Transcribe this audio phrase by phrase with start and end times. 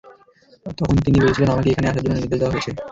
[0.77, 2.71] তখন তিনি বলছিলেনঃ আমাকে এখানেই আসার জন্য নির্দেশ দেয়া হয়েছে।